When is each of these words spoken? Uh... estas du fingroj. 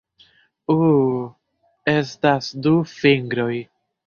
Uh... 0.75 1.27
estas 1.95 2.49
du 2.67 2.73
fingroj. 2.95 3.53